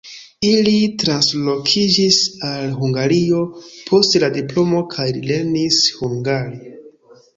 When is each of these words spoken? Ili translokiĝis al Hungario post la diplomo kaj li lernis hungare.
Ili 0.51 0.77
translokiĝis 1.03 2.17
al 2.51 2.73
Hungario 2.79 3.43
post 3.91 4.19
la 4.27 4.31
diplomo 4.39 4.83
kaj 4.95 5.07
li 5.19 5.23
lernis 5.33 5.83
hungare. 6.03 6.79